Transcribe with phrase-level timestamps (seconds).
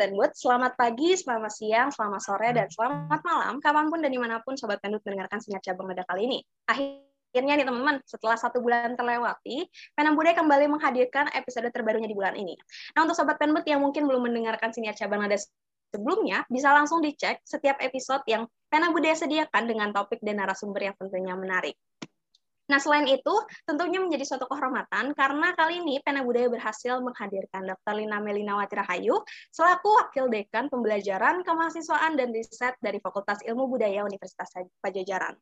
[0.00, 4.40] Pendut, selamat pagi, selamat siang, selamat sore, dan selamat malam, kapan pun dan di mana
[4.40, 6.38] pun Sobat Pendut mendengarkan Sinyal Cabang pada kali ini.
[6.72, 12.32] Akhirnya nih teman-teman, setelah satu bulan terlewati, Penam Budaya kembali menghadirkan episode terbarunya di bulan
[12.32, 12.56] ini.
[12.96, 15.36] Nah, untuk Sobat Pendut yang mungkin belum mendengarkan Sinyal Cabang Nada
[15.90, 20.96] sebelumnya, bisa langsung dicek setiap episode yang Penam Budaya sediakan dengan topik dan narasumber yang
[20.96, 21.74] tentunya menarik.
[22.70, 23.34] Nah, selain itu,
[23.66, 27.98] tentunya menjadi suatu kehormatan karena kali ini Pena Budaya berhasil menghadirkan Dr.
[27.98, 29.18] Lina Melinawati Rahayu
[29.50, 35.34] selaku Wakil Dekan Pembelajaran, Kemahasiswaan, dan Riset dari Fakultas Ilmu Budaya Universitas Pajajaran.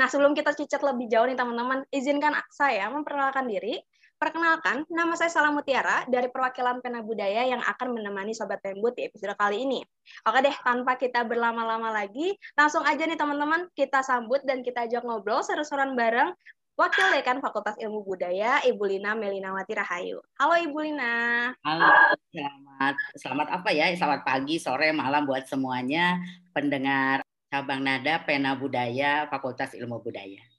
[0.00, 3.76] Nah, sebelum kita cicat lebih jauh nih teman-teman, izinkan saya memperkenalkan diri.
[4.20, 9.08] Perkenalkan, nama saya Salam Mutiara dari perwakilan Pena Budaya yang akan menemani Sobat Pembut di
[9.08, 9.80] episode kali ini.
[10.28, 15.08] Oke deh, tanpa kita berlama-lama lagi, langsung aja nih teman-teman, kita sambut dan kita ajak
[15.08, 16.36] ngobrol seru-seruan bareng
[16.76, 20.20] Wakil Dekan Fakultas Ilmu Budaya, Ibu Lina Melinawati Rahayu.
[20.36, 21.56] Halo Ibu Lina.
[21.64, 21.88] Halo,
[22.28, 23.88] selamat selamat apa ya?
[23.96, 26.20] Selamat pagi, sore, malam buat semuanya
[26.52, 30.49] pendengar cabang nada Pena Budaya Fakultas Ilmu Budaya.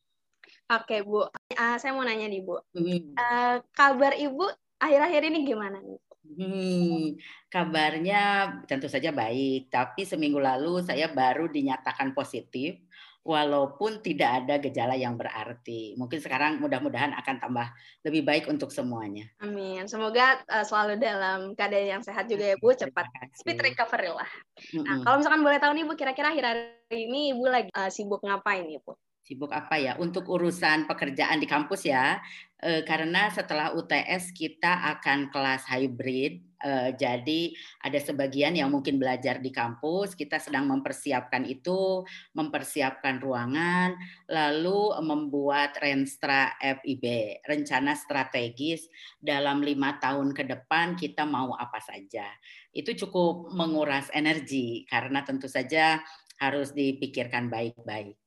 [0.71, 3.19] Oke Bu, uh, saya mau nanya nih Bu, hmm.
[3.19, 4.47] uh, kabar Ibu
[4.79, 5.99] akhir-akhir ini gimana nih?
[6.31, 7.19] Hmm,
[7.51, 8.21] kabarnya
[8.63, 12.79] tentu saja baik, tapi seminggu lalu saya baru dinyatakan positif
[13.27, 15.91] walaupun tidak ada gejala yang berarti.
[15.99, 17.67] Mungkin sekarang mudah-mudahan akan tambah
[18.07, 19.27] lebih baik untuk semuanya.
[19.43, 19.83] Amin.
[19.91, 24.31] Semoga uh, selalu dalam keadaan yang sehat juga ya Bu, cepat speed recovery lah.
[24.79, 28.63] Nah, kalau misalkan boleh tahu nih Bu, kira-kira akhir-akhir ini Ibu lagi uh, sibuk ngapain
[28.63, 28.95] nih Bu?
[29.21, 29.93] Sibuk apa ya?
[30.01, 32.19] Untuk urusan pekerjaan di kampus ya,
[32.61, 37.49] uh, karena setelah UTS kita akan kelas hybrid Uh, jadi
[37.81, 42.05] ada sebagian yang mungkin belajar di kampus, kita sedang mempersiapkan itu,
[42.37, 43.97] mempersiapkan ruangan,
[44.29, 48.85] lalu membuat Renstra FIB, rencana strategis
[49.17, 52.29] dalam lima tahun ke depan kita mau apa saja.
[52.69, 55.97] Itu cukup menguras energi karena tentu saja
[56.37, 58.20] harus dipikirkan baik-baik.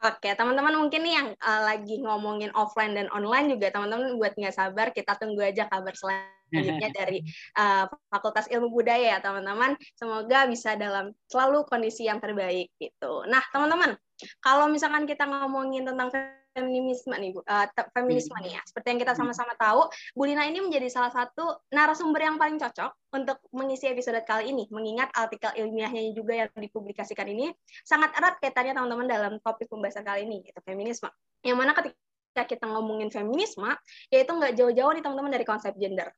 [0.00, 4.56] Oke, teman-teman mungkin nih yang uh, lagi ngomongin offline dan online juga teman-teman buat nggak
[4.56, 7.20] sabar kita tunggu aja kabar selanjutnya dari
[7.60, 9.76] uh, Fakultas Ilmu Budaya ya teman-teman.
[10.00, 13.28] Semoga bisa dalam selalu kondisi yang terbaik gitu.
[13.28, 13.92] Nah teman-teman,
[14.40, 16.08] kalau misalkan kita ngomongin tentang
[16.50, 18.62] feminisme nih Bu, uh, feminisme nih ya.
[18.66, 19.20] Seperti yang kita hmm.
[19.22, 24.20] sama-sama tahu, Bu Lina ini menjadi salah satu narasumber yang paling cocok untuk mengisi episode
[24.26, 24.66] kali ini.
[24.68, 27.54] Mengingat artikel ilmiahnya juga yang dipublikasikan ini
[27.86, 31.08] sangat erat kaitannya teman-teman dalam topik pembahasan kali ini, yaitu feminisme.
[31.46, 33.70] Yang mana ketika kita ngomongin feminisme,
[34.10, 36.10] yaitu nggak jauh-jauh nih teman-teman dari konsep gender.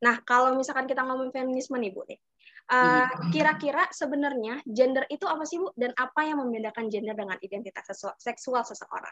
[0.00, 2.20] Nah, kalau misalkan kita ngomongin feminisme nih Bu, nih,
[2.70, 7.98] Uh, kira-kira sebenarnya gender itu apa sih Bu dan apa yang membedakan gender dengan identitas
[8.22, 9.10] seksual seseorang?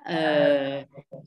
[0.00, 0.80] Uh,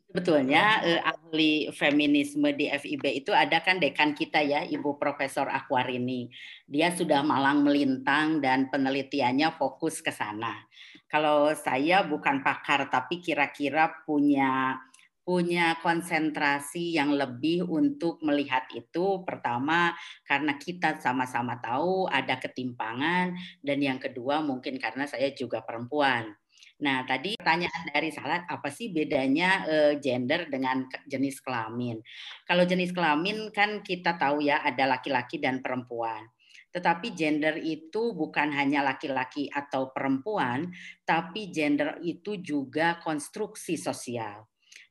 [0.09, 6.29] sebetulnya uh, ahli feminisme di FIB itu ada kan dekan kita ya Ibu Profesor Akwarini.
[6.65, 10.57] Dia sudah malang melintang dan penelitiannya fokus ke sana.
[11.05, 14.81] Kalau saya bukan pakar tapi kira-kira punya
[15.23, 19.95] punya konsentrasi yang lebih untuk melihat itu pertama
[20.27, 23.31] karena kita sama-sama tahu ada ketimpangan
[23.63, 26.35] dan yang kedua mungkin karena saya juga perempuan
[26.83, 32.03] Nah, tadi pertanyaan dari Salat, apa sih bedanya uh, gender dengan jenis kelamin?
[32.43, 36.27] Kalau jenis kelamin kan kita tahu ya ada laki-laki dan perempuan.
[36.75, 40.75] Tetapi gender itu bukan hanya laki-laki atau perempuan,
[41.07, 44.43] tapi gender itu juga konstruksi sosial.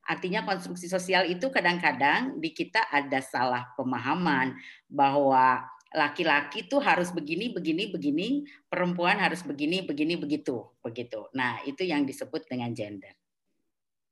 [0.09, 4.57] Artinya konstruksi sosial itu kadang-kadang di kita ada salah pemahaman
[4.89, 8.29] bahwa laki-laki tuh harus begini begini begini
[8.69, 13.13] perempuan harus begini begini begitu begitu nah itu yang disebut dengan gender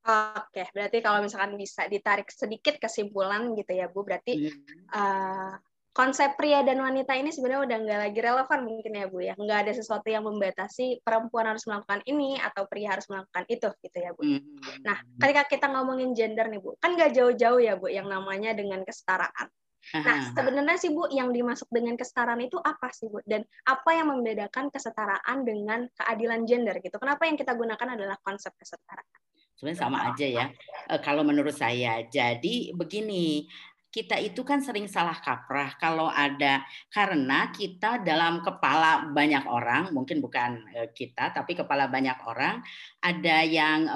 [0.01, 4.89] Oke, berarti kalau misalkan bisa ditarik sedikit kesimpulan gitu ya Bu, berarti hmm.
[4.97, 5.53] uh,
[5.93, 9.59] konsep pria dan wanita ini sebenarnya udah nggak lagi relevan mungkin ya Bu ya, nggak
[9.69, 14.11] ada sesuatu yang membatasi perempuan harus melakukan ini atau pria harus melakukan itu gitu ya
[14.17, 14.23] Bu.
[14.25, 14.41] Hmm.
[14.89, 18.81] Nah, ketika kita ngomongin gender nih Bu, kan nggak jauh-jauh ya Bu yang namanya dengan
[18.81, 19.53] kesetaraan.
[19.91, 23.25] Nah, sebenarnya sih Bu, yang dimasuk dengan kesetaraan itu apa sih Bu?
[23.27, 26.95] Dan apa yang membedakan kesetaraan dengan keadilan gender gitu?
[27.01, 29.19] Kenapa yang kita gunakan adalah konsep kesetaraan?
[29.59, 30.47] Sebenarnya sama aja ya.
[30.89, 33.45] E, kalau menurut saya, jadi begini,
[33.91, 36.63] kita itu kan sering salah kaprah kalau ada
[36.95, 42.63] karena kita dalam kepala banyak orang mungkin bukan e, kita tapi kepala banyak orang
[43.03, 43.91] ada yang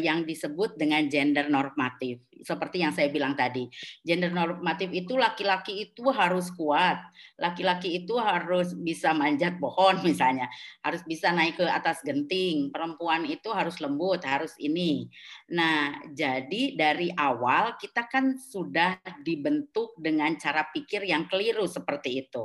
[0.00, 3.66] yang disebut dengan gender normatif seperti yang saya bilang tadi.
[4.04, 7.00] Gender normatif itu laki-laki itu harus kuat,
[7.40, 10.46] laki-laki itu harus bisa manjat pohon misalnya,
[10.84, 15.08] harus bisa naik ke atas genting, perempuan itu harus lembut, harus ini.
[15.50, 22.44] Nah, jadi dari awal kita kan sudah dibentuk dengan cara pikir yang keliru seperti itu.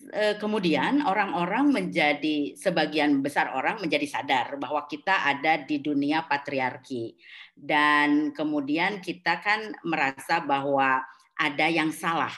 [0.00, 7.20] Eh, kemudian orang-orang menjadi sebagian besar orang menjadi sadar bahwa kita ada di dunia patriarki
[7.60, 11.04] dan kemudian kita kan merasa bahwa
[11.36, 12.32] ada yang salah.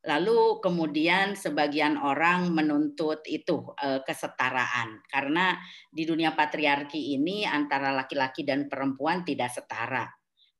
[0.00, 5.60] Lalu kemudian sebagian orang menuntut itu eh, kesetaraan karena
[5.92, 10.08] di dunia patriarki ini antara laki-laki dan perempuan tidak setara.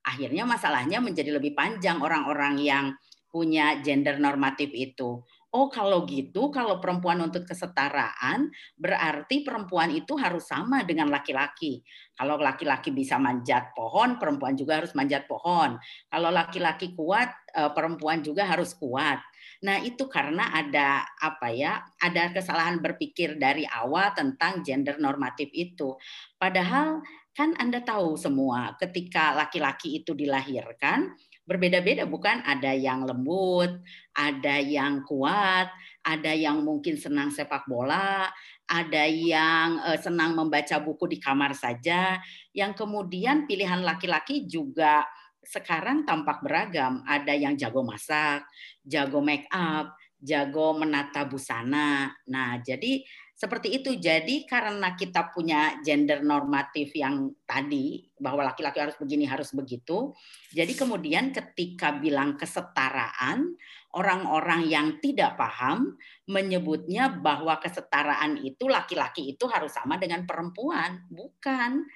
[0.07, 2.87] Akhirnya masalahnya menjadi lebih panjang orang-orang yang
[3.33, 10.47] punya gender normatif itu oh kalau gitu, kalau perempuan untuk kesetaraan, berarti perempuan itu harus
[10.47, 11.83] sama dengan laki-laki.
[12.15, 15.75] Kalau laki-laki bisa manjat pohon, perempuan juga harus manjat pohon.
[16.07, 19.19] Kalau laki-laki kuat, eh, perempuan juga harus kuat.
[19.67, 21.83] Nah, itu karena ada apa ya?
[22.01, 25.99] Ada kesalahan berpikir dari awal tentang gender normatif itu.
[26.39, 27.03] Padahal
[27.35, 31.13] kan Anda tahu semua ketika laki-laki itu dilahirkan,
[31.51, 32.47] berbeda-beda bukan?
[32.47, 33.83] Ada yang lembut,
[34.15, 35.67] ada yang kuat,
[36.07, 38.31] ada yang mungkin senang sepak bola,
[38.71, 42.23] ada yang eh, senang membaca buku di kamar saja,
[42.55, 45.03] yang kemudian pilihan laki-laki juga
[45.43, 48.47] sekarang tampak beragam, ada yang jago masak,
[48.87, 52.13] jago make up, jago menata busana.
[52.29, 53.03] Nah, jadi
[53.41, 53.97] seperti itu.
[53.97, 60.13] Jadi karena kita punya gender normatif yang tadi bahwa laki-laki harus begini, harus begitu.
[60.53, 63.57] Jadi kemudian ketika bilang kesetaraan,
[63.97, 65.97] orang-orang yang tidak paham
[66.29, 71.09] menyebutnya bahwa kesetaraan itu laki-laki itu harus sama dengan perempuan.
[71.09, 71.89] Bukan.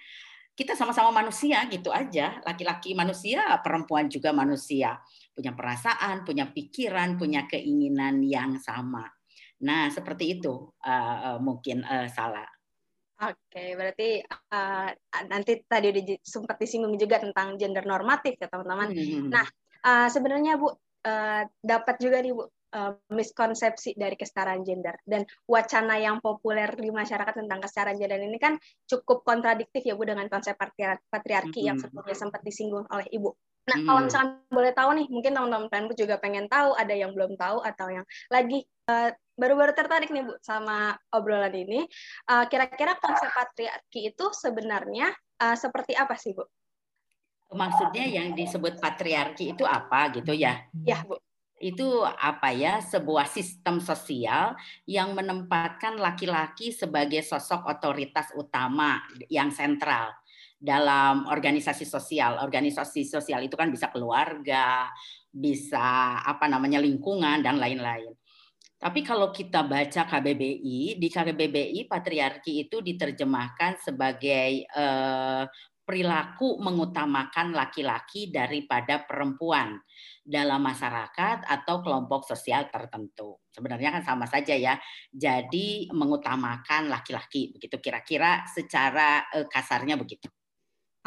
[0.55, 2.41] Kita sama-sama manusia gitu aja.
[2.41, 4.96] Laki-laki manusia, perempuan juga manusia.
[5.37, 9.05] Punya perasaan, punya pikiran, punya keinginan yang sama.
[9.64, 12.44] Nah, seperti itu uh, uh, mungkin uh, salah.
[13.25, 14.90] Oke, berarti uh,
[15.31, 18.93] nanti tadi udah sempat disinggung juga tentang gender normatif ya teman-teman.
[18.93, 18.99] Hmm.
[18.99, 19.31] hmm, hmm.
[19.32, 19.46] Nah,
[19.87, 25.96] uh, sebenarnya Bu uh, dapat juga nih Bu uh, miskonsepsi dari kesetaraan gender dan wacana
[25.96, 28.58] yang populer di masyarakat tentang kesetaraan gender ini kan
[28.90, 31.69] cukup kontradiktif ya Bu dengan konsep patriarki hmm.
[31.70, 33.31] yang sebelumnya sempat disinggung oleh Ibu.
[33.64, 33.87] Nah, hmm.
[33.88, 37.88] kalau misalkan boleh tahu nih, mungkin teman-teman juga pengen tahu, ada yang belum tahu atau
[37.88, 38.60] yang lagi
[38.93, 41.86] uh, baru-baru tertarik nih Bu sama obrolan ini.
[42.26, 45.10] Uh, kira-kira konsep patriarki itu sebenarnya
[45.42, 46.46] uh, seperti apa sih Bu?
[47.54, 50.64] Maksudnya yang disebut patriarki itu apa gitu ya?
[50.82, 51.19] Ya Bu.
[51.58, 52.82] Itu apa ya?
[52.82, 54.58] Sebuah sistem sosial
[54.88, 58.98] yang menempatkan laki-laki sebagai sosok otoritas utama
[59.31, 60.10] yang sentral
[60.58, 62.42] dalam organisasi sosial.
[62.42, 64.90] Organisasi sosial itu kan bisa keluarga,
[65.31, 68.14] bisa apa namanya lingkungan dan lain-lain.
[68.84, 75.44] Tapi kalau kita baca KBBI, di KBBI patriarki itu diterjemahkan sebagai eh,
[75.84, 79.81] perilaku mengutamakan laki-laki daripada perempuan
[80.20, 83.40] dalam masyarakat atau kelompok sosial tertentu.
[83.48, 84.76] Sebenarnya kan sama saja ya.
[85.08, 90.28] Jadi mengutamakan laki-laki begitu kira-kira secara eh, kasarnya begitu.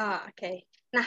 [0.01, 0.33] Oh, Oke.
[0.33, 0.57] Okay.
[0.97, 1.05] Nah,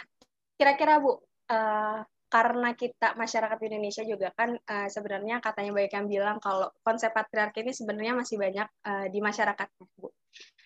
[0.54, 1.18] kira-kira Bu,
[1.50, 1.98] uh,
[2.30, 7.66] karena kita masyarakat Indonesia juga kan uh, sebenarnya katanya banyak yang bilang kalau konsep patriarki
[7.66, 9.66] ini sebenarnya masih banyak uh, di masyarakat,
[9.98, 10.08] Bu.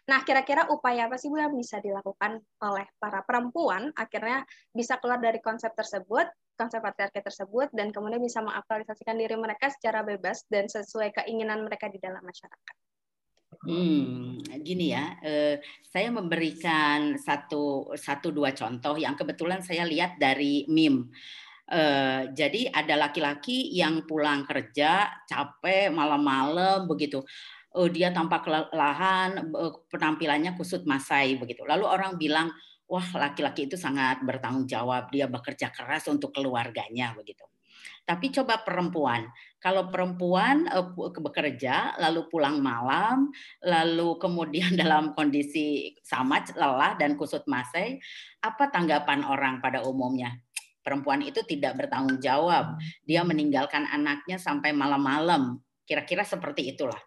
[0.05, 4.45] Nah, kira-kira upaya apa sih Bu yang bisa dilakukan oleh para perempuan akhirnya
[4.77, 6.29] bisa keluar dari konsep tersebut,
[6.61, 11.89] konsep patriarki tersebut, dan kemudian bisa mengaktualisasikan diri mereka secara bebas dan sesuai keinginan mereka
[11.89, 12.77] di dalam masyarakat?
[13.65, 20.69] Hmm, gini ya, eh, saya memberikan satu satu dua contoh yang kebetulan saya lihat dari
[20.69, 21.09] meme.
[21.65, 27.25] Eh, jadi ada laki-laki yang pulang kerja capek malam-malam begitu,
[27.73, 31.65] eh, dia tampak kelelahan, eh, penampilannya kusut masai begitu.
[31.65, 32.53] Lalu orang bilang,
[32.85, 37.49] wah laki-laki itu sangat bertanggung jawab, dia bekerja keras untuk keluarganya begitu.
[38.05, 39.25] Tapi coba perempuan,
[39.57, 43.33] kalau perempuan uh, bekerja lalu pulang malam,
[43.65, 47.97] lalu kemudian dalam kondisi sama lelah dan kusut masai,
[48.45, 50.44] apa tanggapan orang pada umumnya?
[50.85, 52.77] Perempuan itu tidak bertanggung jawab.
[53.09, 55.57] Dia meninggalkan anaknya sampai malam-malam.
[55.89, 57.01] Kira-kira seperti itulah.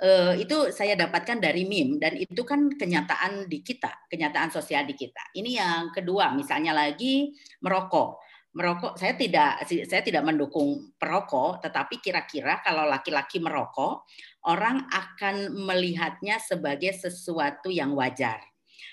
[0.00, 4.96] Uh, itu saya dapatkan dari meme dan itu kan kenyataan di kita, kenyataan sosial di
[4.96, 5.20] kita.
[5.36, 8.16] Ini yang kedua, misalnya lagi merokok
[8.50, 14.02] merokok saya tidak saya tidak mendukung perokok tetapi kira-kira kalau laki-laki merokok
[14.50, 18.42] orang akan melihatnya sebagai sesuatu yang wajar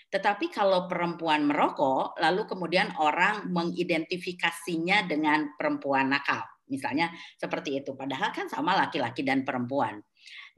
[0.08, 6.44] Tetapi kalau perempuan merokok, lalu kemudian orang mengidentifikasinya dengan perempuan nakal.
[6.68, 7.96] Misalnya seperti itu.
[7.96, 10.00] Padahal kan sama laki-laki dan perempuan.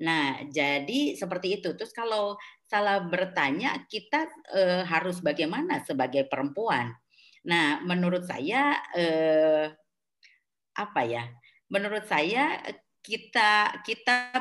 [0.02, 1.74] Nah, jadi seperti itu.
[1.74, 6.94] Terus kalau salah bertanya, kita eh, harus bagaimana sebagai perempuan?
[7.50, 9.66] Nah, menurut saya eh,
[10.78, 11.26] apa ya?
[11.70, 12.58] Menurut saya
[13.02, 14.34] kita kita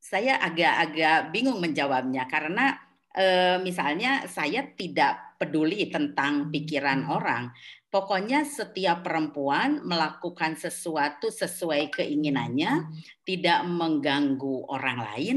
[0.00, 2.85] saya agak-agak bingung menjawabnya karena
[3.16, 7.50] eh, misalnya saya tidak peduli tentang pikiran orang.
[7.88, 12.92] Pokoknya setiap perempuan melakukan sesuatu sesuai keinginannya,
[13.24, 15.36] tidak mengganggu orang lain,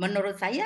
[0.00, 0.64] menurut saya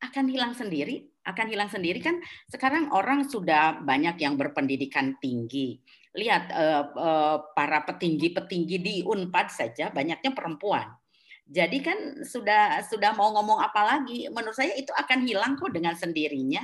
[0.00, 1.12] akan hilang sendiri.
[1.22, 2.18] Akan hilang sendiri kan
[2.50, 5.78] sekarang orang sudah banyak yang berpendidikan tinggi.
[6.16, 10.88] Lihat eh, eh, para petinggi-petinggi di Unpad saja banyaknya perempuan.
[11.46, 14.30] Jadi kan sudah sudah mau ngomong apa lagi?
[14.30, 16.62] Menurut saya itu akan hilang kok dengan sendirinya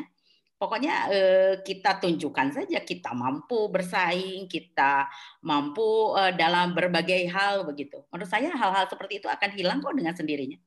[0.58, 5.06] pokoknya eh, kita tunjukkan saja kita mampu bersaing, kita
[5.46, 8.02] mampu eh, dalam berbagai hal begitu.
[8.10, 10.58] Menurut saya hal-hal seperti itu akan hilang kok dengan sendirinya.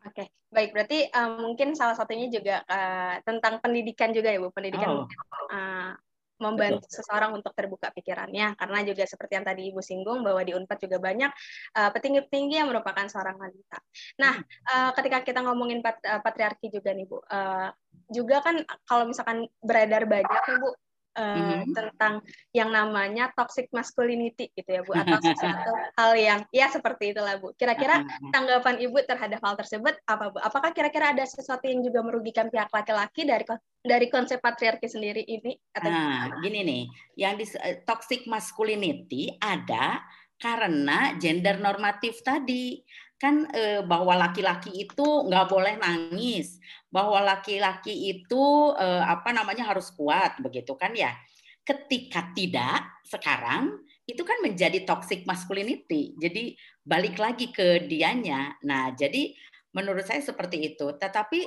[0.00, 0.72] Oke, baik.
[0.72, 4.48] Berarti uh, mungkin salah satunya juga uh, tentang pendidikan juga ya Bu.
[4.48, 5.04] Pendidikan oh.
[5.52, 5.92] uh,
[6.40, 6.96] membantu Betul.
[7.00, 10.98] seseorang untuk terbuka pikirannya karena juga seperti yang tadi Ibu singgung bahwa di Unpad juga
[10.98, 11.30] banyak
[11.76, 13.78] uh, petinggi-petinggi yang merupakan seorang wanita.
[14.18, 14.34] Nah,
[14.72, 17.68] uh, ketika kita ngomongin pat, uh, patriarki juga nih Bu, uh,
[18.10, 20.70] juga kan kalau misalkan beredar banyak nih Bu
[21.14, 21.74] mm-hmm.
[21.74, 22.22] tentang
[22.54, 27.54] yang namanya toxic masculinity gitu ya Bu atau sesuatu hal yang ya seperti itulah Bu.
[27.58, 30.38] Kira-kira tanggapan Ibu terhadap hal tersebut apa Bu?
[30.38, 33.44] Apakah kira-kira ada sesuatu yang juga merugikan pihak laki-laki dari
[33.82, 35.56] dari konsep patriarki sendiri ini?
[35.74, 36.82] Atau nah, gini nih,
[37.18, 40.02] yang di eh, toxic masculinity ada
[40.40, 42.80] karena gender normatif tadi
[43.20, 46.56] kan eh, bahwa laki-laki itu nggak boleh nangis,
[46.88, 48.44] bahwa laki-laki itu
[48.80, 51.12] eh, apa namanya harus kuat begitu kan ya.
[51.60, 56.16] Ketika tidak sekarang itu kan menjadi toxic masculinity.
[56.18, 58.58] Jadi balik lagi ke dianya.
[58.66, 59.30] Nah, jadi
[59.70, 60.90] menurut saya seperti itu.
[60.98, 61.40] Tetapi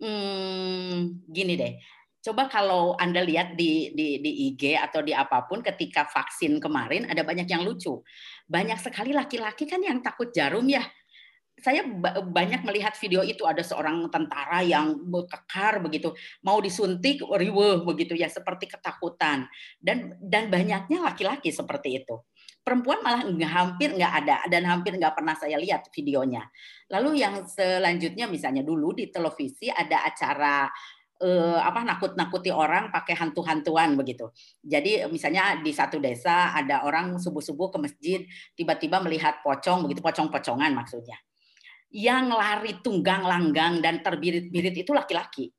[0.00, 1.74] hmm, gini deh.
[2.24, 7.06] Coba kalau Anda lihat di, di, di IG atau di apa pun ketika vaksin kemarin
[7.06, 8.02] ada banyak yang lucu.
[8.50, 10.82] Banyak sekali laki-laki kan yang takut jarum ya
[11.56, 11.88] saya
[12.28, 13.48] banyak melihat video itu.
[13.48, 16.12] Ada seorang tentara yang kekar begitu.
[16.44, 19.48] Mau disuntik riweh begitu ya seperti ketakutan.
[19.80, 22.20] Dan dan banyaknya laki-laki seperti itu.
[22.60, 26.44] Perempuan malah hampir nggak ada dan hampir nggak pernah saya lihat videonya.
[26.92, 30.66] Lalu yang selanjutnya misalnya dulu di televisi ada acara
[31.22, 34.28] eh, apa nakut-nakuti orang pakai hantu-hantuan begitu.
[34.60, 38.20] Jadi misalnya di satu desa ada orang subuh-subuh ke masjid
[38.58, 41.16] tiba-tiba melihat pocong begitu pocong-pocongan maksudnya
[41.90, 45.52] yang lari tunggang langgang dan terbirit-birit itu laki-laki.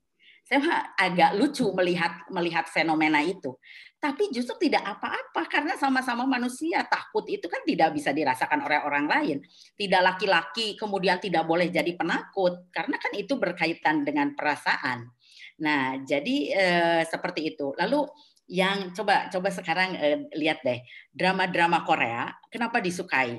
[0.47, 3.59] Saya agak lucu melihat melihat fenomena itu.
[3.99, 6.87] Tapi justru tidak apa-apa karena sama-sama manusia.
[6.87, 9.37] Takut itu kan tidak bisa dirasakan oleh orang lain.
[9.75, 15.11] Tidak laki-laki kemudian tidak boleh jadi penakut karena kan itu berkaitan dengan perasaan.
[15.59, 17.75] Nah, jadi eh, seperti itu.
[17.75, 18.07] Lalu
[18.47, 20.79] yang coba coba sekarang eh, lihat deh
[21.11, 23.35] drama-drama Korea kenapa disukai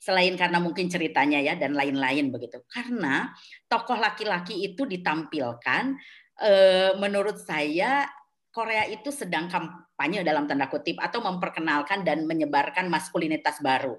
[0.00, 2.64] selain karena mungkin ceritanya ya dan lain-lain begitu.
[2.64, 3.28] Karena
[3.68, 5.94] tokoh laki-laki itu ditampilkan
[6.40, 8.08] eh, menurut saya
[8.50, 13.94] Korea itu sedang kampanye dalam tanda kutip atau memperkenalkan dan menyebarkan maskulinitas baru.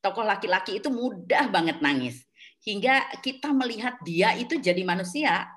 [0.00, 2.24] Tokoh laki-laki itu mudah banget nangis
[2.64, 5.50] hingga kita melihat dia itu jadi manusia.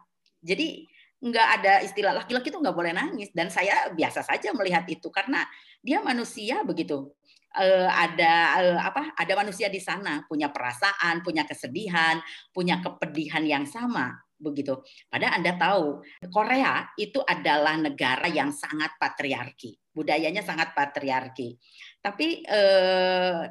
[0.43, 0.83] Jadi
[1.23, 3.31] nggak ada istilah laki-laki itu nggak boleh nangis.
[3.31, 5.47] Dan saya biasa saja melihat itu karena
[5.79, 7.15] dia manusia begitu.
[7.53, 10.27] Uh, ada uh, apa ada manusia di sana.
[10.27, 12.19] Punya perasaan, punya kesedihan,
[12.51, 14.83] punya kepedihan yang sama begitu.
[15.07, 21.55] Padahal Anda tahu Korea itu adalah negara yang sangat patriarki, budayanya sangat patriarki.
[22.03, 23.47] Tapi uh,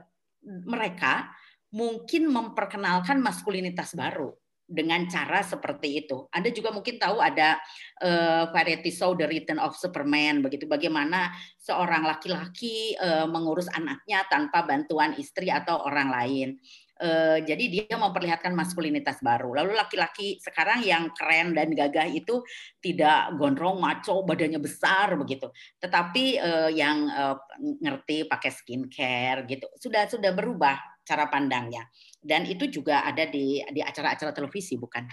[0.68, 1.32] mereka
[1.72, 4.41] mungkin memperkenalkan maskulinitas baru
[4.72, 6.26] dengan cara seperti itu.
[6.32, 7.60] Anda juga mungkin tahu ada
[8.00, 14.64] uh, variety show The Return of Superman begitu bagaimana seorang laki-laki uh, mengurus anaknya tanpa
[14.64, 16.48] bantuan istri atau orang lain.
[17.02, 19.58] Uh, jadi dia memperlihatkan maskulinitas baru.
[19.58, 22.46] Lalu laki-laki sekarang yang keren dan gagah itu
[22.78, 25.50] tidak gondrong, maco, badannya besar begitu.
[25.82, 31.86] Tetapi uh, yang uh, ngerti pakai skincare gitu sudah sudah berubah cara pandangnya.
[32.22, 35.06] Dan itu juga ada di di acara-acara televisi, bukan?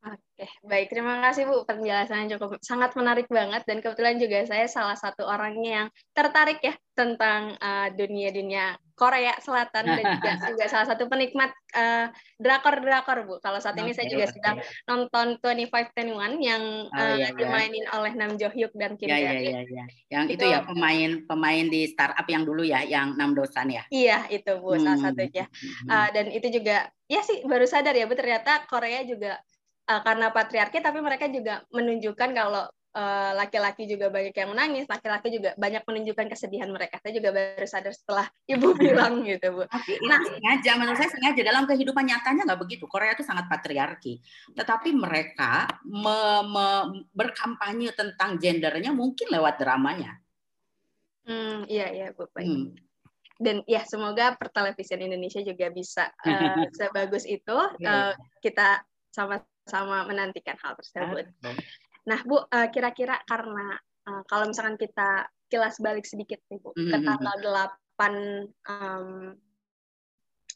[0.00, 0.88] Oke, baik.
[0.88, 5.84] Terima kasih Bu penjelasannya cukup sangat menarik banget dan kebetulan juga saya salah satu orangnya
[5.84, 12.08] yang tertarik ya tentang uh, dunia-dunia Korea Selatan dan juga, juga salah satu penikmat uh,
[12.40, 13.44] drakor-drakor Bu.
[13.44, 14.34] Kalau saat ini okay, saya juga okay.
[14.40, 14.56] sedang
[14.88, 17.36] nonton 2521 yang oh, uh, iya, iya.
[17.36, 19.84] dimainin oleh Nam Jo Hyuk dan Kim iya, iya, iya, iya.
[20.08, 23.84] Yang itu, itu ya pemain pemain di startup yang dulu ya, yang Nam Dosan ya.
[23.92, 24.80] Iya, itu Bu hmm.
[24.80, 25.44] salah satunya.
[25.84, 29.36] Uh, dan itu juga ya sih baru sadar ya Bu ternyata Korea juga
[29.90, 34.90] uh, karena patriarki tapi mereka juga menunjukkan kalau eh, laki-laki uh, juga banyak yang menangis,
[34.90, 36.98] laki-laki juga banyak menunjukkan kesedihan mereka.
[36.98, 39.62] Saya juga baru sadar setelah ibu bilang gitu, Bu.
[39.70, 42.90] Tapi nah, sengaja, menurut saya sengaja dalam kehidupan nyatanya nggak begitu.
[42.90, 44.18] Korea itu sangat patriarki,
[44.58, 46.18] tetapi mereka me,
[46.50, 46.66] me,
[47.14, 50.18] berkampanye tentang gendernya mungkin lewat dramanya.
[51.30, 52.26] Hmm, iya iya, Bu.
[52.30, 52.46] Baik.
[52.46, 52.90] Hmm
[53.40, 58.12] dan ya semoga pertelevisian Indonesia juga bisa uh, sebagus itu uh,
[58.44, 61.30] kita sama sama menantikan hal tersebut.
[62.10, 63.76] Nah, Bu, eh, kira-kira karena
[64.10, 67.70] uh, kalau misalkan kita kilas balik sedikit nih, Bu, ke tanggal 8
[68.66, 69.36] um,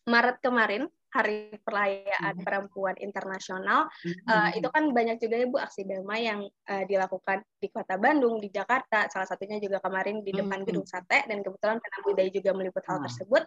[0.04, 2.42] Maret kemarin, Hari Perayaan.
[2.42, 3.86] Perempuan Internasional,
[4.26, 8.42] uh, itu kan banyak juga ya Bu aksi damai yang uh, dilakukan di Kota Bandung,
[8.42, 10.66] di Jakarta, salah satunya juga kemarin di depan.
[10.66, 13.04] Gedung Sate, dan kebetulan Pena Budaya juga meliput hal mm.
[13.06, 13.42] tersebut.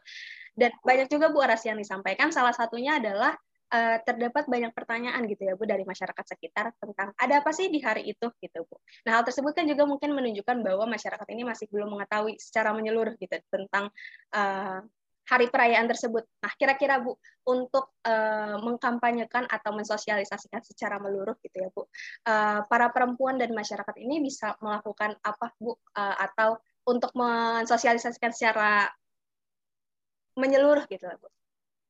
[0.56, 3.36] Dan banyak juga Bu orasi yang disampaikan, salah satunya adalah
[3.72, 7.84] uh, terdapat banyak pertanyaan gitu ya Bu dari masyarakat sekitar tentang ada apa sih di
[7.84, 8.76] hari itu gitu Bu.
[9.08, 13.16] Nah hal tersebut kan juga mungkin menunjukkan bahwa masyarakat ini masih belum mengetahui secara menyeluruh
[13.20, 13.92] gitu tentang
[14.36, 14.80] uh,
[15.28, 16.24] hari perayaan tersebut.
[16.40, 22.88] Nah kira-kira Bu untuk uh, mengkampanyekan atau mensosialisasikan secara meluruh gitu ya Bu, uh, para
[22.96, 26.56] perempuan dan masyarakat ini bisa melakukan apa Bu uh, atau
[26.88, 28.88] untuk mensosialisasikan secara
[30.40, 31.28] menyeluruh gitu Bu.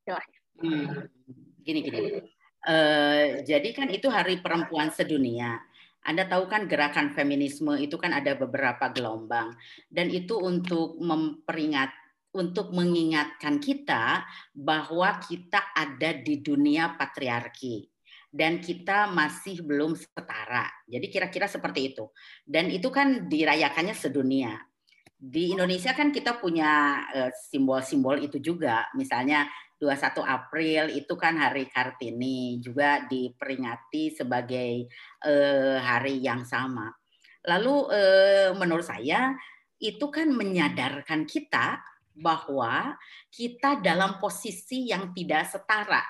[0.02, 0.42] Silahkan.
[0.58, 2.00] Hmm gini gini.
[2.64, 5.60] Uh, jadi kan itu Hari Perempuan Sedunia.
[6.08, 9.52] Anda tahu kan gerakan feminisme itu kan ada beberapa gelombang
[9.92, 11.92] dan itu untuk memperingat
[12.32, 14.24] untuk mengingatkan kita
[14.56, 17.92] bahwa kita ada di dunia patriarki
[18.32, 20.70] dan kita masih belum setara.
[20.86, 22.06] Jadi kira-kira seperti itu.
[22.46, 24.62] Dan itu kan dirayakannya sedunia.
[25.18, 28.86] Di Indonesia kan kita punya eh, simbol-simbol itu juga.
[28.94, 34.90] Misalnya 21 April itu kan Hari Kartini juga diperingati sebagai
[35.24, 36.90] eh, hari yang sama.
[37.46, 39.38] Lalu eh, menurut saya
[39.78, 41.78] itu kan menyadarkan kita
[42.18, 42.98] bahwa
[43.30, 46.02] kita dalam posisi yang tidak setara.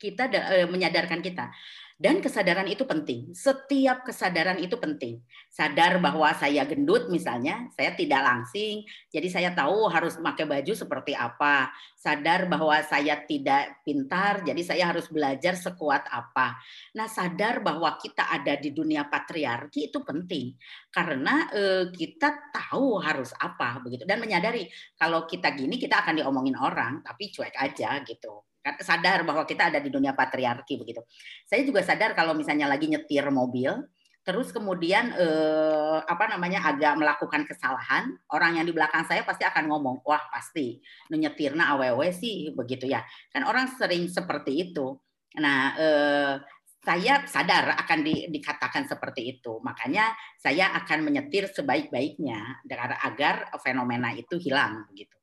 [0.00, 1.52] Kita eh, menyadarkan kita
[2.00, 3.36] dan kesadaran itu penting.
[3.36, 5.20] Setiap kesadaran itu penting.
[5.52, 11.12] Sadar bahwa saya gendut misalnya, saya tidak langsing, jadi saya tahu harus pakai baju seperti
[11.12, 11.68] apa.
[12.00, 16.56] Sadar bahwa saya tidak pintar, jadi saya harus belajar sekuat apa.
[16.96, 20.56] Nah, sadar bahwa kita ada di dunia patriarki itu penting
[20.88, 24.64] karena eh, kita tahu harus apa begitu dan menyadari
[24.96, 28.49] kalau kita gini kita akan diomongin orang, tapi cuek aja gitu
[28.80, 31.00] sadar bahwa kita ada di dunia patriarki begitu.
[31.48, 33.72] Saya juga sadar kalau misalnya lagi nyetir mobil,
[34.20, 39.64] terus kemudian eh, apa namanya agak melakukan kesalahan, orang yang di belakang saya pasti akan
[39.72, 43.00] ngomong, wah pasti nyetirna aww sih begitu ya.
[43.32, 45.00] Kan orang sering seperti itu.
[45.40, 46.34] Nah, eh,
[46.80, 49.60] saya sadar akan di, dikatakan seperti itu.
[49.60, 55.16] Makanya saya akan menyetir sebaik-baiknya agar, agar fenomena itu hilang begitu.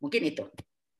[0.00, 0.44] Mungkin itu.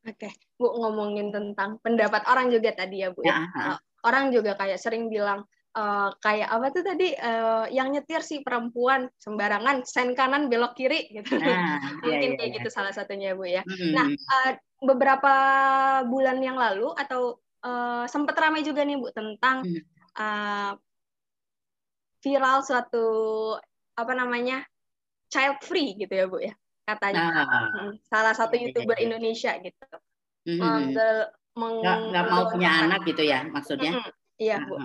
[0.07, 3.27] Oke, Bu ngomongin tentang pendapat orang juga tadi ya Bu.
[3.27, 3.43] Ya.
[3.51, 3.75] ya.
[4.07, 5.43] Orang juga kayak sering bilang
[5.75, 11.11] uh, kayak apa tuh tadi uh, yang nyetir si perempuan sembarangan sen kanan belok kiri
[11.11, 11.37] gitu.
[11.43, 12.57] Nah, Mungkin iya, kayak iya.
[12.63, 13.67] gitu salah satunya Bu ya.
[13.67, 13.93] Hmm.
[13.93, 14.51] Nah, uh,
[14.87, 15.35] beberapa
[16.07, 19.83] bulan yang lalu atau uh, sempat ramai juga nih Bu tentang hmm.
[20.15, 20.73] uh,
[22.23, 23.07] viral suatu
[23.97, 24.63] apa namanya
[25.31, 26.55] child free gitu ya Bu ya
[26.87, 29.05] katanya nah, salah satu iya, iya, youtuber iya.
[29.11, 29.85] Indonesia gitu
[30.47, 30.95] mm-hmm.
[31.59, 34.39] meng, nggak, mau punya anak gitu ya maksudnya mm-hmm.
[34.39, 34.79] iya bu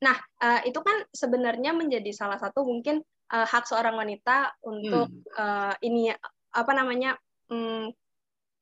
[0.00, 5.36] nah uh, itu kan sebenarnya menjadi salah satu mungkin uh, hak seorang wanita untuk mm.
[5.36, 6.08] uh, ini
[6.56, 7.20] apa namanya
[7.52, 7.92] um,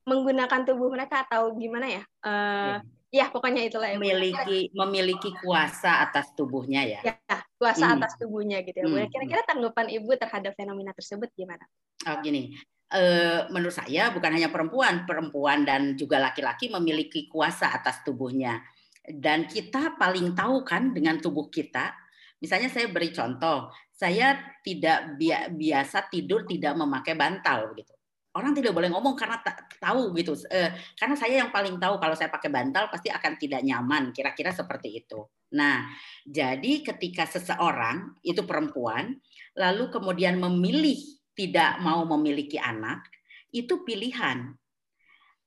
[0.06, 2.95] menggunakan tubuh mereka atau gimana ya uh, yeah.
[3.16, 3.96] Ya, pokoknya itulah ya.
[3.96, 7.00] Memiliki memiliki kuasa atas tubuhnya ya.
[7.00, 7.16] Ya,
[7.56, 7.96] kuasa hmm.
[7.96, 8.86] atas tubuhnya gitu ya.
[8.86, 9.08] Hmm.
[9.08, 11.64] Kira-kira tanggapan Ibu terhadap fenomena tersebut gimana?
[12.04, 12.52] Oh, gini.
[12.86, 13.02] E,
[13.48, 18.60] menurut saya bukan hanya perempuan, perempuan dan juga laki-laki memiliki kuasa atas tubuhnya.
[19.00, 21.96] Dan kita paling tahu kan dengan tubuh kita.
[22.36, 25.16] Misalnya saya beri contoh, saya tidak
[25.56, 27.95] biasa tidur tidak memakai bantal gitu
[28.36, 29.40] orang tidak boleh ngomong karena
[29.80, 30.36] tahu gitu.
[30.52, 34.12] Eh, karena saya yang paling tahu kalau saya pakai bantal pasti akan tidak nyaman.
[34.12, 35.24] Kira-kira seperti itu.
[35.56, 35.88] Nah,
[36.22, 39.16] jadi ketika seseorang itu perempuan
[39.56, 41.00] lalu kemudian memilih
[41.36, 43.08] tidak mau memiliki anak,
[43.52, 44.56] itu pilihan.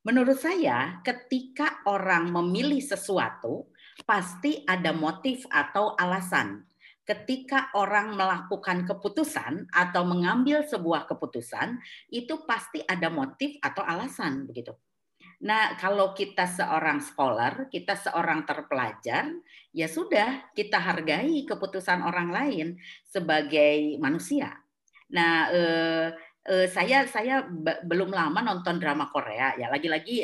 [0.00, 3.68] Menurut saya, ketika orang memilih sesuatu,
[4.08, 6.69] pasti ada motif atau alasan
[7.10, 14.78] ketika orang melakukan keputusan atau mengambil sebuah keputusan itu pasti ada motif atau alasan begitu.
[15.42, 19.26] Nah, kalau kita seorang scholar, kita seorang terpelajar,
[19.74, 22.66] ya sudah kita hargai keputusan orang lain
[23.02, 24.54] sebagai manusia.
[25.10, 26.08] Nah, eh,
[26.46, 27.42] eh, saya saya
[27.82, 29.66] belum lama nonton drama Korea ya.
[29.66, 30.22] Lagi-lagi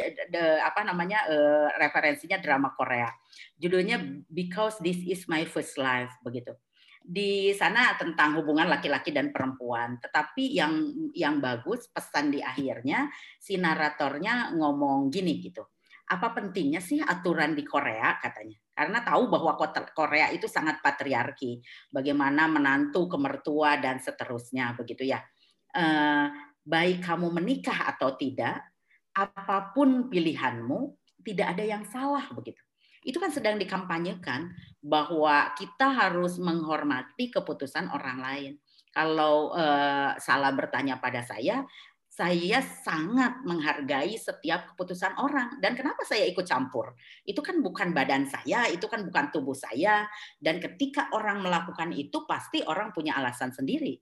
[0.62, 3.10] apa namanya eh, referensinya drama Korea.
[3.58, 3.98] Judulnya
[4.30, 6.54] Because This Is My First Life begitu
[7.06, 10.02] di sana tentang hubungan laki-laki dan perempuan.
[10.02, 10.74] Tetapi yang
[11.14, 13.06] yang bagus pesan di akhirnya
[13.38, 15.62] si naratornya ngomong gini gitu.
[16.10, 18.58] Apa pentingnya sih aturan di Korea katanya?
[18.74, 19.54] Karena tahu bahwa
[19.94, 21.62] Korea itu sangat patriarki.
[21.90, 25.22] Bagaimana menantu ke mertua dan seterusnya begitu ya.
[25.74, 26.26] Eh,
[26.66, 28.58] baik kamu menikah atau tidak,
[29.14, 32.65] apa pun pilihanmu, tidak ada yang salah begitu
[33.06, 34.50] itu kan sedang dikampanyekan
[34.82, 38.52] bahwa kita harus menghormati keputusan orang lain.
[38.90, 41.62] Kalau eh, salah bertanya pada saya,
[42.16, 45.60] saya sangat menghargai setiap keputusan orang.
[45.60, 46.96] Dan kenapa saya ikut campur?
[47.22, 50.08] Itu kan bukan badan saya, itu kan bukan tubuh saya.
[50.40, 54.00] Dan ketika orang melakukan itu, pasti orang punya alasan sendiri.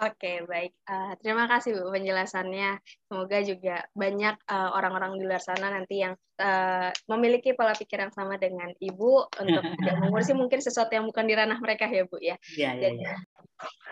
[0.00, 0.72] Oke, baik.
[0.88, 2.80] Uh, terima kasih Bu penjelasannya.
[3.04, 8.14] Semoga juga banyak uh, orang-orang di luar sana nanti yang uh, memiliki pola pikir yang
[8.14, 9.12] sama dengan Ibu
[9.44, 12.40] untuk tidak mengurusi mungkin sesuatu yang bukan di ranah mereka ya Bu ya.
[12.56, 13.12] Iya, iya, iya.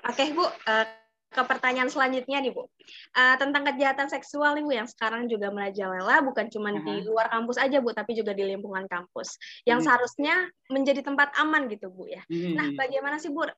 [0.08, 0.48] Oke, Bu.
[0.64, 2.64] Uh, ke pertanyaan selanjutnya nih Bu.
[3.12, 6.84] Uh, tentang kejahatan seksual nih Bu yang sekarang juga merajalela bukan cuma uh -huh.
[6.88, 9.36] di luar kampus aja Bu tapi juga di lingkungan kampus
[9.68, 9.86] yang uh -huh.
[9.92, 12.24] seharusnya menjadi tempat aman gitu Bu ya.
[12.26, 12.52] Uh -huh.
[12.56, 13.50] Nah, bagaimana sih Bu uh,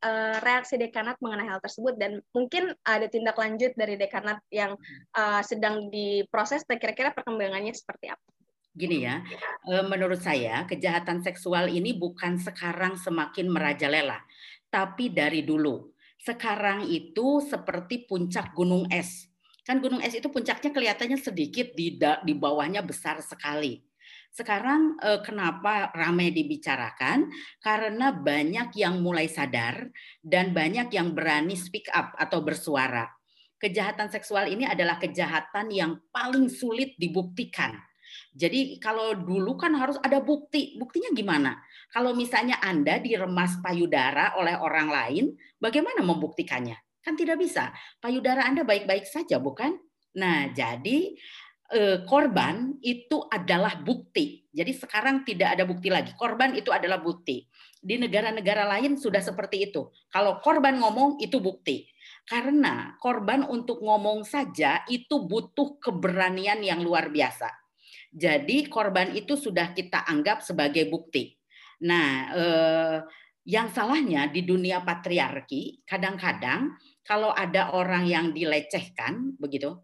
[0.43, 4.75] reaksi dekanat mengenai hal tersebut dan mungkin ada tindak lanjut dari dekanat yang
[5.15, 8.27] uh, sedang diproses kira-kira perkembangannya seperti apa?
[8.71, 9.19] Gini ya,
[9.67, 14.23] menurut saya kejahatan seksual ini bukan sekarang semakin merajalela,
[14.71, 19.29] tapi dari dulu sekarang itu seperti puncak gunung es.
[19.65, 23.81] Kan gunung es itu puncaknya kelihatannya sedikit, di, di bawahnya besar sekali.
[24.31, 27.33] Sekarang eh, kenapa ramai dibicarakan?
[27.59, 29.91] Karena banyak yang mulai sadar
[30.23, 33.09] dan banyak yang berani speak up atau bersuara.
[33.61, 37.77] Kejahatan seksual ini adalah kejahatan yang paling sulit dibuktikan
[38.31, 40.79] jadi kalau dulu kan harus ada bukti.
[40.79, 41.59] Buktinya gimana?
[41.91, 45.25] Kalau misalnya Anda diremas payudara oleh orang lain,
[45.59, 46.79] bagaimana membuktikannya?
[47.03, 47.75] Kan tidak bisa.
[47.99, 49.75] Payudara Anda baik-baik saja, bukan?
[50.15, 51.11] Nah, jadi
[51.75, 54.47] eh, korban itu adalah bukti.
[54.51, 56.15] Jadi sekarang tidak ada bukti lagi.
[56.15, 57.51] Korban itu adalah bukti.
[57.83, 59.91] Di negara-negara lain sudah seperti itu.
[60.07, 61.83] Kalau korban ngomong itu bukti.
[62.31, 67.60] Karena korban untuk ngomong saja itu butuh keberanian yang luar biasa.
[68.11, 71.39] Jadi korban itu sudah kita anggap sebagai bukti.
[71.87, 72.99] Nah, eh,
[73.47, 76.75] yang salahnya di dunia patriarki kadang-kadang
[77.07, 79.79] kalau ada orang yang dilecehkan begitu,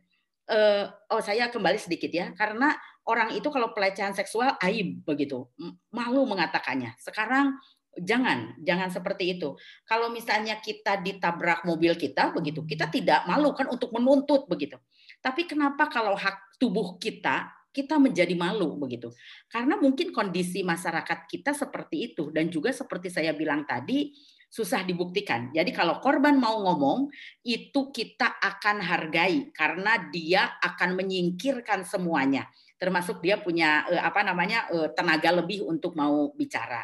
[0.51, 2.75] eh, oh saya kembali sedikit ya, karena
[3.07, 5.47] orang itu kalau pelecehan seksual aib begitu,
[5.95, 6.99] malu mengatakannya.
[6.99, 7.57] Sekarang
[7.97, 9.57] jangan jangan seperti itu.
[9.89, 14.77] Kalau misalnya kita ditabrak mobil kita begitu, kita tidak malu kan untuk menuntut begitu.
[15.25, 19.13] Tapi kenapa kalau hak tubuh kita kita menjadi malu begitu.
[19.53, 24.17] Karena mungkin kondisi masyarakat kita seperti itu dan juga seperti saya bilang tadi
[24.49, 25.53] susah dibuktikan.
[25.53, 27.13] Jadi kalau korban mau ngomong
[27.45, 32.49] itu kita akan hargai karena dia akan menyingkirkan semuanya.
[32.81, 36.81] Termasuk dia punya eh, apa namanya eh, tenaga lebih untuk mau bicara.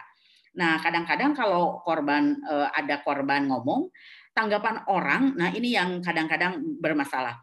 [0.52, 3.88] Nah, kadang-kadang kalau korban eh, ada korban ngomong,
[4.36, 7.40] tanggapan orang, nah ini yang kadang-kadang bermasalah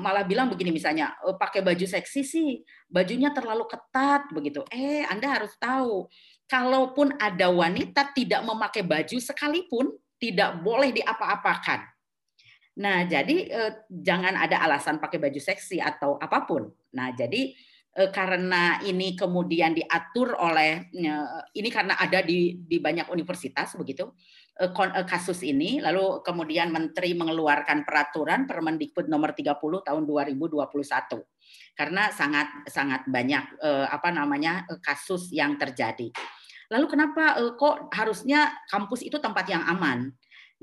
[0.00, 2.50] malah bilang begini misalnya oh, pakai baju seksi sih
[2.88, 4.64] bajunya terlalu ketat begitu.
[4.72, 6.08] Eh anda harus tahu
[6.48, 11.84] kalaupun ada wanita tidak memakai baju sekalipun tidak boleh diapa-apakan.
[12.80, 16.72] Nah jadi eh, jangan ada alasan pakai baju seksi atau apa pun.
[16.96, 17.52] Nah jadi
[18.12, 24.12] karena ini kemudian diatur oleh eh, ini karena ada di di banyak universitas begitu
[24.56, 30.64] Eh, eh, kasus ini, lalu kemudian Menteri mengeluarkan peraturan Permendikbud nomor 30 tahun 2021
[31.76, 36.08] karena sangat sangat banyak eh, apa namanya kasus yang terjadi.
[36.72, 40.08] Lalu kenapa kok harusnya kampus itu tempat yang aman?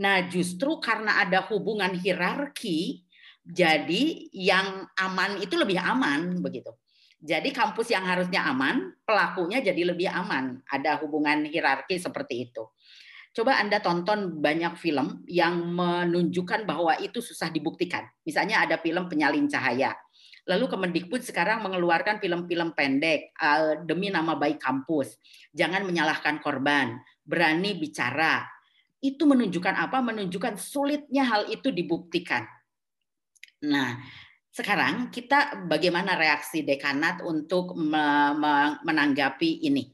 [0.02, 3.06] Nah, justru karena ada hubungan hierarki,
[3.44, 6.72] Jadi yang aman itu lebih aman begitu.
[7.24, 10.60] Jadi kampus yang harusnya aman, pelakunya jadi lebih aman.
[10.68, 12.68] Ada hubungan hierarki seperti itu.
[13.32, 18.04] Coba Anda tonton banyak film yang menunjukkan bahwa itu susah dibuktikan.
[18.28, 19.96] Misalnya ada film penyalin cahaya.
[20.44, 25.16] Lalu Kemendikbud sekarang mengeluarkan film-film pendek uh, demi nama baik kampus.
[25.56, 28.44] Jangan menyalahkan korban, berani bicara.
[29.00, 30.04] Itu menunjukkan apa?
[30.04, 32.44] Menunjukkan sulitnya hal itu dibuktikan.
[33.64, 34.04] Nah,
[34.54, 37.74] sekarang kita bagaimana reaksi dekanat untuk
[38.86, 39.90] menanggapi ini?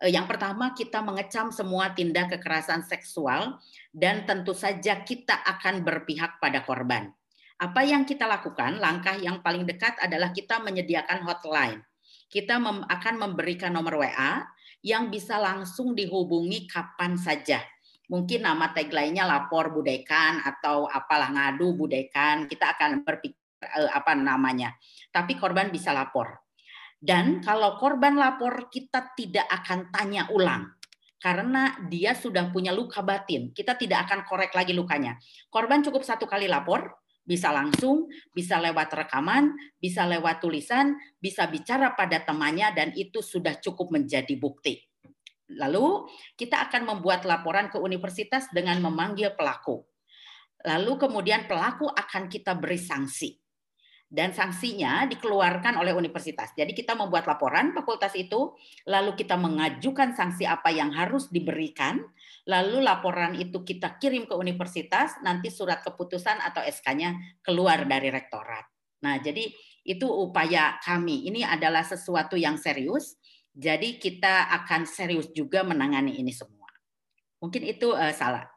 [0.00, 3.60] Eh, yang pertama kita mengecam semua tindak kekerasan seksual
[3.92, 7.12] dan tentu saja kita akan berpihak pada korban.
[7.60, 8.80] Apa yang kita lakukan?
[8.80, 11.84] Langkah yang paling dekat adalah kita menyediakan hotline.
[12.32, 14.40] Kita akan memberikan nomor WA
[14.80, 17.60] yang bisa langsung dihubungi kapan saja.
[18.08, 22.48] Mungkin nama tagline-nya lapor budekan atau apalah ngadu budekan.
[22.48, 24.70] Kita akan berpikir Eh, apa namanya.
[25.10, 26.46] Tapi korban bisa lapor.
[26.98, 30.66] Dan kalau korban lapor kita tidak akan tanya ulang
[31.18, 33.50] karena dia sudah punya luka batin.
[33.50, 35.18] Kita tidak akan korek lagi lukanya.
[35.50, 41.98] Korban cukup satu kali lapor, bisa langsung, bisa lewat rekaman, bisa lewat tulisan, bisa bicara
[41.98, 44.78] pada temannya dan itu sudah cukup menjadi bukti.
[45.58, 46.06] Lalu
[46.38, 49.82] kita akan membuat laporan ke universitas dengan memanggil pelaku.
[50.62, 53.47] Lalu kemudian pelaku akan kita beri sanksi
[54.08, 56.56] dan sanksinya dikeluarkan oleh universitas.
[56.56, 58.56] Jadi kita membuat laporan fakultas itu,
[58.88, 62.00] lalu kita mengajukan sanksi apa yang harus diberikan,
[62.48, 68.64] lalu laporan itu kita kirim ke universitas, nanti surat keputusan atau SK-nya keluar dari rektorat.
[69.04, 69.44] Nah, jadi
[69.84, 71.28] itu upaya kami.
[71.28, 73.20] Ini adalah sesuatu yang serius.
[73.52, 76.68] Jadi kita akan serius juga menangani ini semua.
[77.44, 78.48] Mungkin itu uh, salah.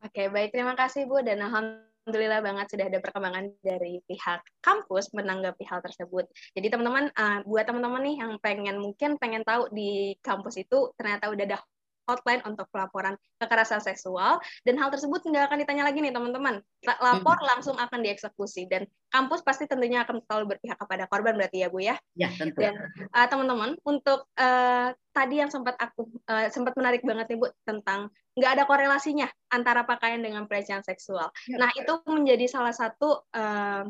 [0.00, 0.52] Oke, baik.
[0.52, 5.80] Terima kasih Bu dan alhamdulillah alhamdulillah banget sudah ada perkembangan dari pihak kampus menanggapi hal
[5.80, 6.28] tersebut.
[6.52, 11.32] Jadi teman-teman, uh, buat teman-teman nih yang pengen mungkin pengen tahu di kampus itu ternyata
[11.32, 11.58] udah ada
[12.04, 16.60] hotline untuk pelaporan kekerasan seksual dan hal tersebut nggak akan ditanya lagi nih teman-teman.
[16.84, 21.68] Lapor langsung akan dieksekusi dan kampus pasti tentunya akan selalu berpihak kepada korban berarti ya
[21.72, 21.96] bu ya?
[22.16, 22.60] Ya tentu.
[22.60, 22.76] Dan
[23.12, 28.12] uh, teman-teman untuk uh, tadi yang sempat aku uh, sempat menarik banget nih bu tentang
[28.34, 31.30] nggak ada korelasinya antara pakaian dengan pelecehan seksual.
[31.46, 33.84] Ya, nah itu menjadi salah satu uh,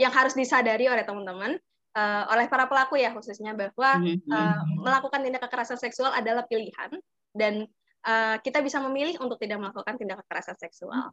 [0.00, 1.60] yang harus disadari oleh teman-teman
[1.96, 6.90] uh, oleh para pelaku ya khususnya bahwa uh, melakukan tindak kekerasan seksual adalah pilihan
[7.32, 7.64] dan
[8.04, 11.12] uh, kita bisa memilih untuk tidak melakukan tindak kekerasan seksual.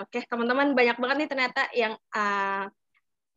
[0.00, 2.64] Oke, okay, teman-teman banyak banget nih ternyata yang uh,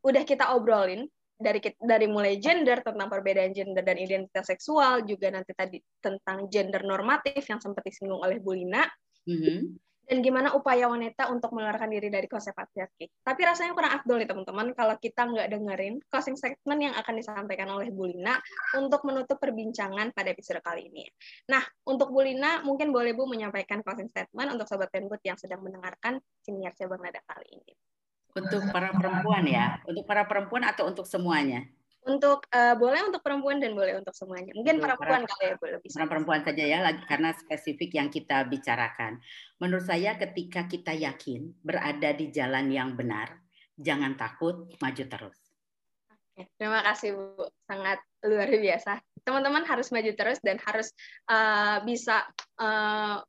[0.04, 5.52] udah kita obrolin dari dari mulai gender tentang perbedaan gender dan identitas seksual juga nanti
[5.52, 8.88] tadi tentang gender normatif yang sempat disinggung oleh Bu Lina.
[9.28, 9.62] Mm -hmm
[10.04, 13.08] dan gimana upaya wanita untuk mengeluarkan diri dari konsep patriarki.
[13.24, 17.72] Tapi rasanya kurang afdol nih teman-teman kalau kita nggak dengerin closing statement yang akan disampaikan
[17.72, 18.36] oleh Bu Lina
[18.76, 21.08] untuk menutup perbincangan pada episode kali ini.
[21.48, 25.64] Nah, untuk Bu Lina, mungkin boleh Bu menyampaikan closing statement untuk Sobat Tenbut yang sedang
[25.64, 27.74] mendengarkan siniar cabang nada kali ini.
[28.34, 31.70] Untuk para perempuan ya, untuk para perempuan atau untuk semuanya?
[32.04, 34.52] Untuk uh, boleh untuk perempuan dan boleh untuk semuanya.
[34.54, 36.04] Mungkin untuk perempuan kali ya boleh bisa.
[36.04, 39.24] Perempuan saja ya lagi karena spesifik yang kita bicarakan.
[39.60, 43.40] Menurut saya ketika kita yakin berada di jalan yang benar,
[43.80, 45.40] jangan takut, maju terus.
[46.34, 49.00] Oke, terima kasih Bu, sangat luar biasa.
[49.24, 50.92] Teman-teman harus maju terus dan harus
[51.32, 52.28] uh, bisa
[52.60, 53.24] uh,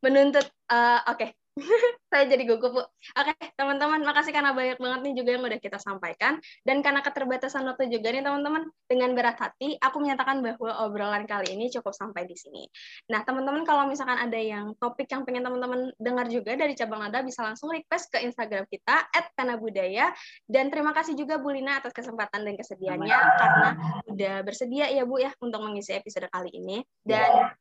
[0.00, 0.46] menuntut.
[0.70, 1.37] Uh, Oke, okay
[2.10, 2.82] saya jadi gugup bu.
[3.18, 6.40] Oke teman-teman, makasih karena banyak banget nih juga yang udah kita sampaikan.
[6.62, 11.54] Dan karena keterbatasan waktu juga nih teman-teman, dengan berat hati aku menyatakan bahwa obrolan kali
[11.54, 12.64] ini cukup sampai di sini.
[13.12, 17.20] Nah teman-teman kalau misalkan ada yang topik yang pengen teman-teman dengar juga dari cabang nada
[17.20, 20.14] bisa langsung request ke Instagram kita @penabudaya.
[20.48, 23.68] Dan terima kasih juga Bu Lina atas kesempatan dan kesediaannya karena
[24.08, 26.80] udah bersedia ya Bu ya untuk mengisi episode kali ini.
[27.04, 27.52] Dan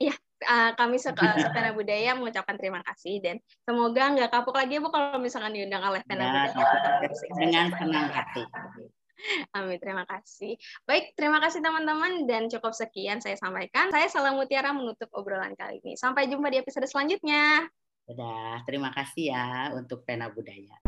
[0.00, 0.16] ya
[0.48, 3.36] uh, kami Sepena Budaya mengucapkan terima kasih dan
[3.68, 6.66] semoga nggak kapok lagi Bu kalau misalkan diundang oleh Pena ya, Budaya.
[7.36, 8.42] Dengan senang hati.
[9.52, 10.56] Amin, terima kasih.
[10.88, 13.92] Baik, terima kasih teman-teman dan cukup sekian saya sampaikan.
[13.92, 15.92] Saya Salam Mutiara menutup obrolan kali ini.
[15.92, 17.68] Sampai jumpa di episode selanjutnya.
[18.08, 20.80] Sudah, terima kasih ya untuk Pena Budaya.